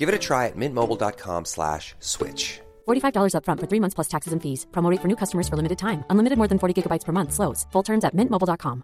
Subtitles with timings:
[0.00, 2.60] Give it a try at mintmobile.com slash switch.
[2.88, 4.66] $45 upfront for three months plus taxes and fees.
[4.72, 6.04] Promo rate for new customers for limited time.
[6.08, 7.32] Unlimited more than 40 gigabytes per month.
[7.32, 7.66] Slows.
[7.72, 8.82] Full terms at mintmobile.com.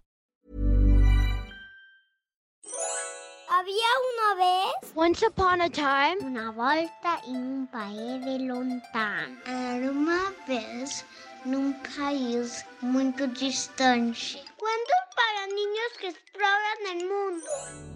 [3.48, 9.37] Había una vez Once upon a time, una volta en un país de lontano.
[9.46, 11.05] Era uma vez
[11.45, 14.38] num país muito distante.
[14.57, 17.96] Cuentos para niños que exploran el mundo.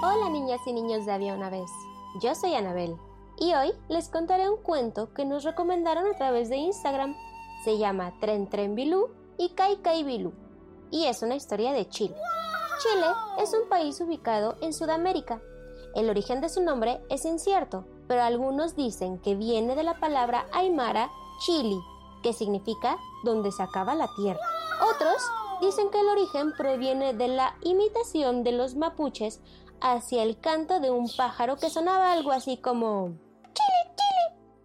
[0.00, 1.68] Hola niñas y niños de Había una vez.
[2.22, 2.96] Yo soy Anabel
[3.36, 7.16] y hoy les contaré un cuento que nos recomendaron a través de Instagram.
[7.64, 10.32] Se llama Tren Tren Bilú y Kai Kai Bilú
[10.92, 12.14] y es una historia de Chile.
[12.80, 13.06] Chile
[13.42, 15.42] es un país ubicado en Sudamérica.
[15.96, 20.46] El origen de su nombre es incierto, pero algunos dicen que viene de la palabra
[20.52, 21.10] aymara
[21.44, 21.80] chili,
[22.22, 24.38] que significa donde se acaba la tierra.
[24.94, 25.28] Otros
[25.60, 29.40] dicen que el origen proviene de la imitación de los mapuches
[29.80, 33.12] hacia el canto de un pájaro que sonaba algo así como
[33.54, 33.94] Chile,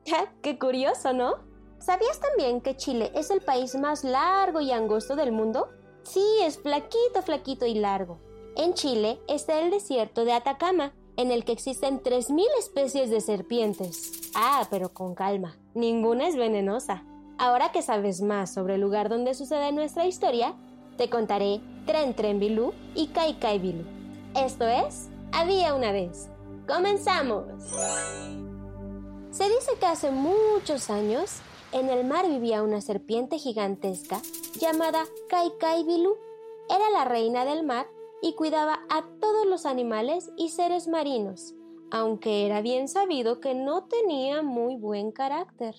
[0.05, 0.29] Chile.
[0.41, 1.35] ¡Qué curioso, ¿no?
[1.79, 5.69] ¿Sabías también que Chile es el país más largo y angosto del mundo?
[6.03, 8.19] Sí, es flaquito, flaquito y largo.
[8.55, 14.31] En Chile está el desierto de Atacama, en el que existen 3.000 especies de serpientes.
[14.35, 17.03] Ah, pero con calma, ninguna es venenosa.
[17.37, 20.55] Ahora que sabes más sobre el lugar donde sucede nuestra historia,
[20.97, 24.02] te contaré Tren Tren Bilú y Kai Kai Bilú.
[24.35, 26.29] Esto es Había una vez.
[26.67, 27.45] ¡Comenzamos!
[29.29, 34.21] Se dice que hace muchos años en el mar vivía una serpiente gigantesca
[34.59, 36.15] llamada Kai Kai Bilú.
[36.67, 37.87] Era la reina del mar
[38.23, 41.53] y cuidaba a todos los animales y seres marinos,
[41.91, 45.75] aunque era bien sabido que no tenía muy buen carácter.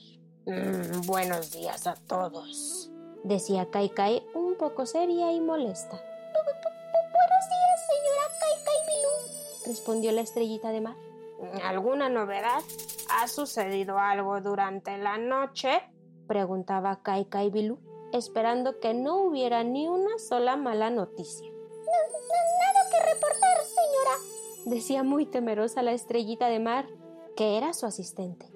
[0.46, 2.92] Mm, buenos días a todos.
[3.24, 6.00] Decía Kai Kai un poco seria y molesta.
[9.66, 10.96] Respondió la estrellita de mar.
[11.62, 12.62] ¿Alguna novedad?
[13.10, 15.82] ¿Ha sucedido algo durante la noche?
[16.26, 17.78] Preguntaba Kai Kai Bilú,
[18.12, 21.50] esperando que no hubiera ni una sola mala noticia.
[21.50, 24.74] Nada que reportar, señora.
[24.76, 26.86] Decía muy temerosa la estrellita de mar,
[27.36, 28.46] que era su asistente.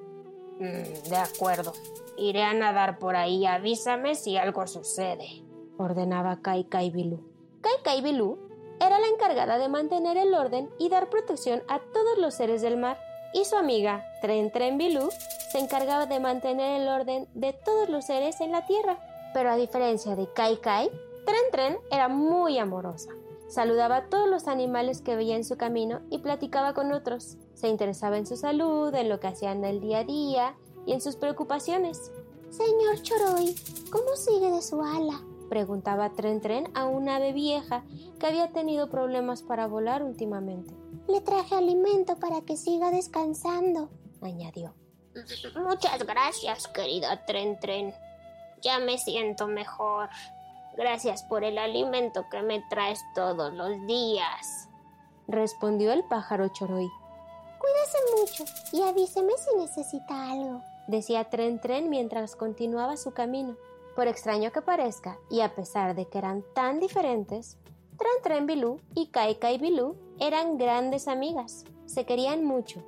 [0.58, 1.72] Mm, de acuerdo.
[2.16, 3.46] Iré a nadar por ahí.
[3.46, 5.44] Avísame si algo sucede.
[5.76, 7.20] Ordenaba Kai Kai Bilú.
[7.60, 8.47] Kai Kai Bilú
[8.88, 12.78] era la encargada de mantener el orden y dar protección a todos los seres del
[12.78, 12.98] mar,
[13.34, 15.10] y su amiga Tren Tren Bilú
[15.52, 18.98] se encargaba de mantener el orden de todos los seres en la tierra.
[19.34, 20.90] Pero a diferencia de Kai Kai,
[21.26, 23.10] Tren Tren era muy amorosa.
[23.48, 27.36] Saludaba a todos los animales que veía en su camino y platicaba con otros.
[27.54, 30.54] Se interesaba en su salud, en lo que hacían el día a día
[30.86, 32.10] y en sus preocupaciones.
[32.48, 33.54] Señor Choroy,
[33.90, 35.22] ¿cómo sigue de su ala?
[35.48, 37.82] Preguntaba Tren Tren a un ave vieja
[38.18, 40.74] que había tenido problemas para volar últimamente.
[41.08, 43.88] Le traje alimento para que siga descansando,
[44.20, 44.74] añadió.
[45.56, 47.94] Muchas gracias, querida Tren Tren.
[48.62, 50.08] Ya me siento mejor.
[50.76, 54.68] Gracias por el alimento que me traes todos los días.
[55.26, 56.88] Respondió el pájaro Choroy.
[57.58, 63.56] Cuídese mucho y avíseme si necesita algo, decía Tren Tren mientras continuaba su camino.
[63.98, 67.58] Por extraño que parezca, y a pesar de que eran tan diferentes,
[67.98, 72.80] Tren Tren Bilú y Kai Kai Bilú eran grandes amigas, se querían mucho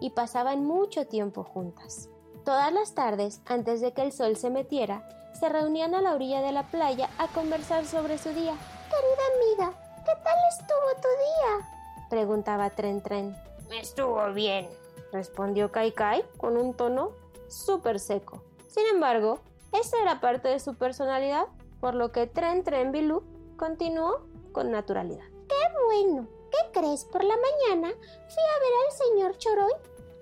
[0.00, 2.08] y pasaban mucho tiempo juntas.
[2.44, 6.40] Todas las tardes, antes de que el sol se metiera, se reunían a la orilla
[6.42, 8.56] de la playa a conversar sobre su día.
[8.90, 11.68] Querida amiga, ¿qué tal estuvo tu día?
[12.10, 13.36] preguntaba Tren Tren.
[13.70, 14.68] Estuvo bien,
[15.12, 17.12] respondió Kai Kai con un tono
[17.46, 18.42] súper seco.
[18.66, 19.38] Sin embargo,
[19.80, 21.46] esa era parte de su personalidad,
[21.80, 23.22] por lo que Tren Tren Bilú
[23.56, 25.26] continuó con naturalidad.
[25.48, 25.54] ¡Qué
[25.86, 26.28] bueno!
[26.50, 27.04] ¿Qué crees?
[27.04, 29.72] Por la mañana fui a ver al señor Choroy.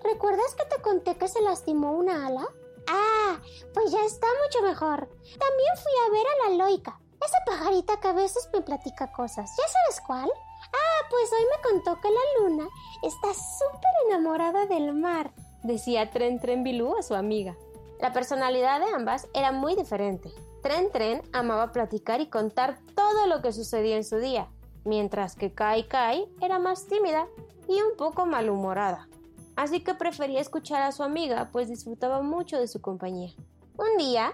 [0.03, 2.47] ¿Recuerdas que te conté que se lastimó una ala?
[2.89, 3.41] Ah,
[3.73, 5.09] pues ya está mucho mejor.
[5.09, 9.50] También fui a ver a la loica, esa pajarita que a veces me platica cosas.
[9.57, 10.31] ¿Ya sabes cuál?
[10.73, 12.69] Ah, pues hoy me contó que la luna
[13.03, 17.57] está súper enamorada del mar, decía Tren Tren Bilú a su amiga.
[18.00, 20.31] La personalidad de ambas era muy diferente.
[20.62, 24.49] Tren Tren amaba platicar y contar todo lo que sucedía en su día,
[24.85, 27.26] mientras que Kai Kai era más tímida
[27.69, 29.08] y un poco malhumorada.
[29.56, 33.32] así que prefería escuchar a su amiga, pues disfrutaba mucho de su compañía.
[33.76, 34.32] Un día,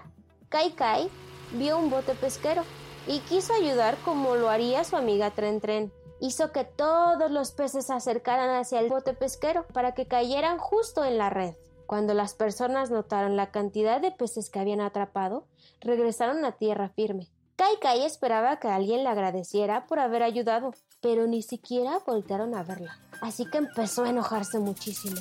[0.49, 1.09] Kai Kai
[1.53, 2.63] vio un bote pesquero
[3.07, 5.91] y quiso ayudar como lo haría su amiga Tren Tren.
[6.19, 11.03] Hizo que todos los peces se acercaran hacia el bote pesquero para que cayeran justo
[11.03, 11.55] en la red.
[11.91, 15.45] Cuando las personas notaron la cantidad de peces que habían atrapado,
[15.81, 17.27] regresaron a tierra firme.
[17.57, 22.63] Kai Kai esperaba que alguien le agradeciera por haber ayudado, pero ni siquiera voltearon a
[22.63, 22.97] verla.
[23.19, 25.17] Así que empezó a enojarse muchísimo.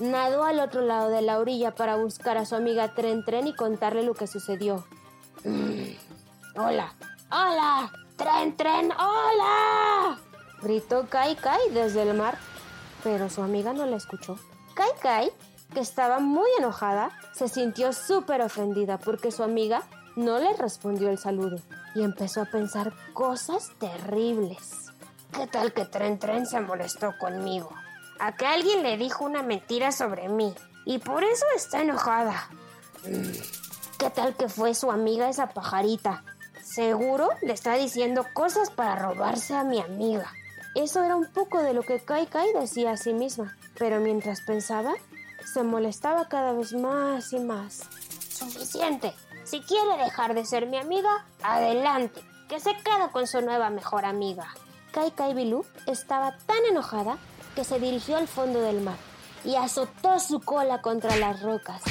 [0.00, 3.54] Nadó al otro lado de la orilla para buscar a su amiga Tren Tren y
[3.54, 4.84] contarle lo que sucedió.
[5.44, 5.92] Mm,
[6.56, 6.94] hola,
[7.30, 10.18] hola, Tren Tren, hola.
[10.62, 12.36] Gritó Kai Kai desde el mar,
[13.04, 14.36] pero su amiga no la escuchó.
[14.74, 15.32] Kai Kai,
[15.72, 19.82] que estaba muy enojada, se sintió súper ofendida porque su amiga
[20.16, 21.58] no le respondió el saludo
[21.94, 24.92] y empezó a pensar cosas terribles.
[25.32, 27.70] ¿Qué tal que Tren Tren se molestó conmigo?
[28.18, 30.54] A que alguien le dijo una mentira sobre mí
[30.84, 32.48] y por eso está enojada.
[33.98, 36.24] ¿Qué tal que fue su amiga esa pajarita?
[36.62, 40.32] Seguro le está diciendo cosas para robarse a mi amiga.
[40.74, 44.40] Eso era un poco de lo que Kai Kai decía a sí misma, pero mientras
[44.40, 44.94] pensaba,
[45.58, 47.80] se molestaba cada vez más y más.
[48.30, 49.12] Suficiente.
[49.42, 54.04] Si quiere dejar de ser mi amiga, adelante, que se quede con su nueva mejor
[54.04, 54.54] amiga.
[54.92, 57.18] Kai Kai Bilú estaba tan enojada
[57.56, 58.94] que se dirigió al fondo del mar
[59.44, 61.82] y azotó su cola contra las rocas.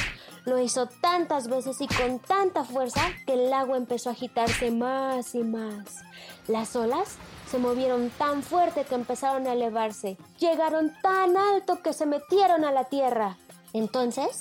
[0.45, 5.35] Lo hizo tantas veces y con tanta fuerza que el agua empezó a agitarse más
[5.35, 6.05] y más.
[6.47, 7.17] Las olas
[7.51, 10.15] se movieron tan fuerte que empezaron a elevarse.
[10.39, 13.35] Llegaron tan alto que se metieron a la tierra.
[13.73, 14.37] Entonces,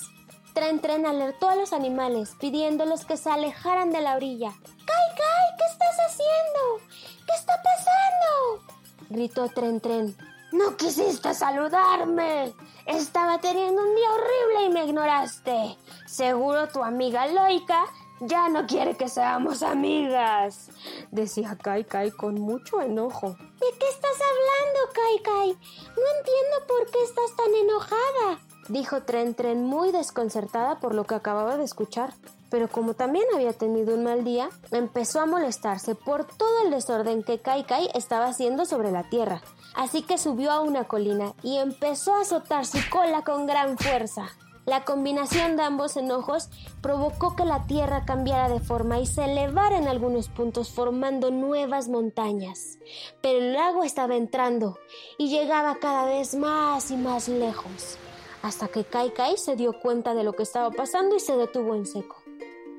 [0.53, 4.51] Tren Tren alertó a los animales pidiéndolos que se alejaran de la orilla.
[4.51, 5.57] ¡Kai, Kai!
[5.57, 6.87] ¿Qué estás haciendo?
[7.27, 8.63] ¿Qué está pasando?
[9.09, 10.17] gritó Tren Tren.
[10.51, 12.53] No quisiste saludarme.
[12.85, 15.77] Estaba teniendo un día horrible y me ignoraste.
[16.07, 17.85] Seguro tu amiga Loika
[18.21, 20.71] ya no quiere que seamos amigas,
[21.11, 23.29] decía Kai Kai con mucho enojo.
[23.29, 25.49] ¿De qué estás hablando, Kai Kai?
[25.49, 31.15] No entiendo por qué estás tan enojada dijo Tren Tren muy desconcertada por lo que
[31.15, 32.13] acababa de escuchar.
[32.49, 37.23] Pero como también había tenido un mal día, empezó a molestarse por todo el desorden
[37.23, 39.41] que Kai Kai estaba haciendo sobre la tierra.
[39.75, 44.29] Así que subió a una colina y empezó a azotar su cola con gran fuerza.
[44.65, 46.49] La combinación de ambos enojos
[46.81, 51.87] provocó que la tierra cambiara de forma y se elevara en algunos puntos formando nuevas
[51.87, 52.77] montañas.
[53.21, 54.77] Pero el lago estaba entrando
[55.17, 57.97] y llegaba cada vez más y más lejos
[58.41, 61.75] hasta que Kai Kai se dio cuenta de lo que estaba pasando y se detuvo
[61.75, 62.17] en seco.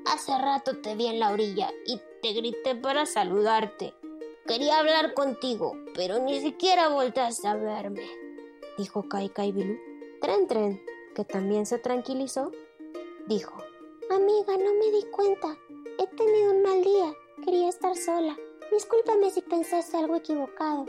[0.05, 3.93] Hace rato te vi en la orilla y te grité para saludarte.
[4.47, 8.09] Quería hablar contigo, pero ni siquiera voltaste a verme,
[8.77, 9.77] dijo Kai Kai Bilú.
[10.21, 10.81] Tren Tren,
[11.15, 12.51] que también se tranquilizó,
[13.27, 13.53] dijo:
[14.09, 15.55] Amiga, no me di cuenta.
[15.99, 17.13] He tenido un mal día.
[17.45, 18.35] Quería estar sola.
[18.71, 20.85] Discúlpame si pensaste algo equivocado.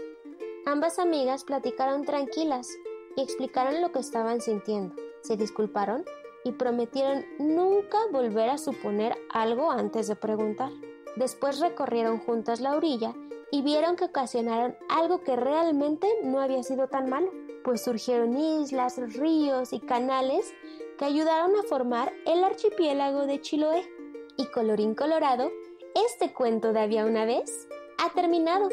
[0.66, 2.68] Ambas amigas platicaron tranquilas,
[3.16, 4.94] y explicaron lo que estaban sintiendo.
[5.22, 6.04] Se disculparon
[6.44, 10.70] y prometieron nunca volver a suponer algo antes de preguntar.
[11.16, 13.14] Después recorrieron juntas la orilla
[13.50, 17.30] y vieron que ocasionaron algo que realmente no había sido tan malo,
[17.64, 20.54] pues surgieron islas, ríos y canales
[20.98, 23.88] que ayudaron a formar el archipiélago de Chiloé.
[24.36, 25.50] Y colorín colorado,
[25.94, 28.68] este cuento de había una vez ha terminado.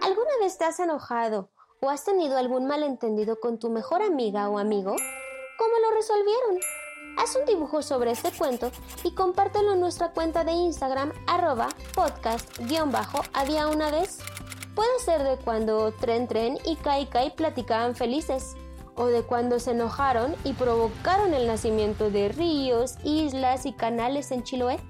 [0.00, 1.50] ¿Alguna vez te has enojado
[1.84, 4.96] o has tenido algún malentendido con tu mejor amiga o amigo,
[5.58, 6.58] ¿cómo lo resolvieron?
[7.18, 8.70] Haz un dibujo sobre este cuento
[9.02, 14.18] y compártelo en nuestra cuenta de Instagram arroba podcast-había una vez.
[14.74, 18.56] Puede ser de cuando Tren Tren y Kai Kai platicaban felices,
[18.96, 24.42] o de cuando se enojaron y provocaron el nacimiento de ríos, islas y canales en
[24.42, 24.80] Chiloé.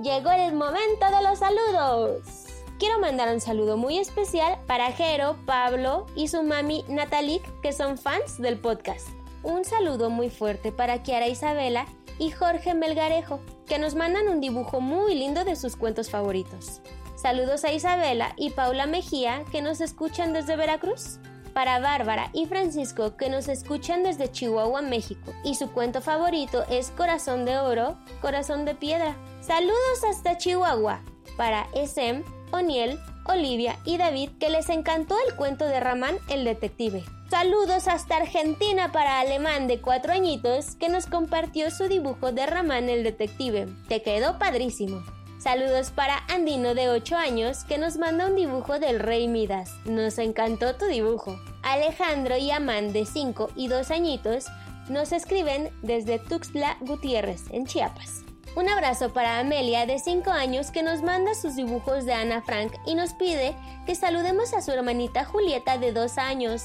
[0.00, 2.51] Llegó el momento de los saludos.
[2.82, 7.96] Quiero mandar un saludo muy especial para Jero, Pablo y su mami Natalik, que son
[7.96, 9.06] fans del podcast.
[9.44, 11.86] Un saludo muy fuerte para Kiara Isabela
[12.18, 16.80] y Jorge Melgarejo, que nos mandan un dibujo muy lindo de sus cuentos favoritos.
[17.14, 21.20] Saludos a Isabela y Paula Mejía, que nos escuchan desde Veracruz.
[21.54, 25.32] Para Bárbara y Francisco, que nos escuchan desde Chihuahua, México.
[25.44, 29.16] Y su cuento favorito es Corazón de Oro, Corazón de Piedra.
[29.40, 31.00] Saludos hasta Chihuahua.
[31.36, 37.04] Para SM, Oniel, Olivia y David que les encantó el cuento de Ramán el detective.
[37.30, 42.88] Saludos hasta Argentina para Alemán de cuatro añitos que nos compartió su dibujo de Ramán
[42.88, 43.68] el detective.
[43.88, 45.02] Te quedó padrísimo.
[45.38, 49.72] Saludos para Andino de 8 años que nos manda un dibujo del Rey Midas.
[49.84, 51.40] Nos encantó tu dibujo.
[51.62, 54.46] Alejandro y Amán de 5 y 2 añitos
[54.88, 58.22] nos escriben desde Tuxtla Gutiérrez, en Chiapas.
[58.54, 62.74] Un abrazo para Amelia de 5 años que nos manda sus dibujos de Ana Frank
[62.84, 63.56] y nos pide
[63.86, 66.62] que saludemos a su hermanita Julieta de 2 años.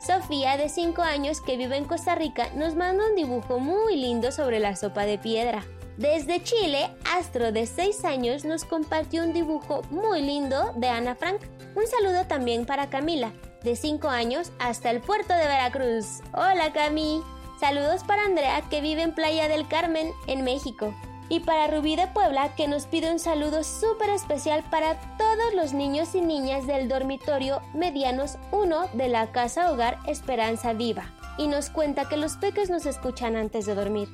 [0.00, 4.32] Sofía de 5 años que vive en Costa Rica nos manda un dibujo muy lindo
[4.32, 5.66] sobre la sopa de piedra.
[5.98, 11.42] Desde Chile, Astro de 6 años nos compartió un dibujo muy lindo de Ana Frank.
[11.74, 13.32] Un saludo también para Camila,
[13.62, 16.22] de 5 años hasta el puerto de Veracruz.
[16.32, 17.20] Hola Cami.
[17.60, 20.94] Saludos para Andrea que vive en Playa del Carmen, en México.
[21.30, 25.74] Y para Rubí de Puebla que nos pide un saludo súper especial para todos los
[25.74, 31.12] niños y niñas del dormitorio Medianos 1 de la Casa Hogar Esperanza Viva.
[31.36, 34.08] Y nos cuenta que los peques nos escuchan antes de dormir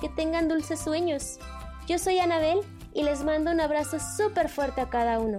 [0.00, 1.38] que tengan dulces sueños.
[1.86, 2.60] Yo soy Anabel
[2.92, 5.38] y les mando un abrazo súper fuerte a cada uno.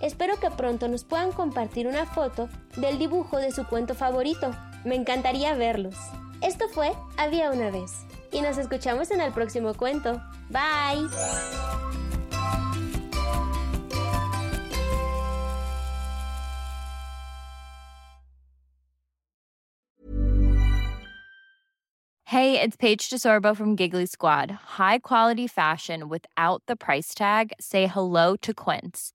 [0.00, 4.54] Espero que pronto nos puedan compartir una foto del dibujo de su cuento favorito.
[4.84, 5.96] Me encantaría verlos.
[6.40, 10.20] Esto fue Había una vez y nos escuchamos en el próximo cuento.
[10.50, 11.08] Bye.
[22.30, 24.50] Hey, it's Paige DeSorbo from Giggly Squad.
[24.76, 27.52] High quality fashion without the price tag.
[27.58, 29.14] Say hello to Quince.